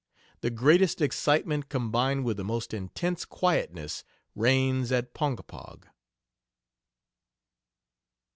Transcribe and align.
The 0.39 0.49
greatest 0.49 0.99
excitement 0.99 1.69
combined 1.69 2.25
with 2.25 2.37
the 2.37 2.43
most 2.43 2.73
intense 2.73 3.23
quietness 3.23 4.03
reigns 4.33 4.91
at 4.91 5.13
Ponkapog." 5.13 5.85